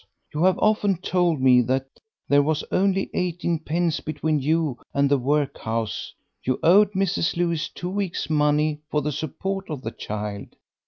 [0.33, 6.15] You have often told me there was only eighteen pence between you and the workhouse;
[6.43, 7.37] you owed Mrs.
[7.37, 10.55] Lewis two weeks' money for the support of the child.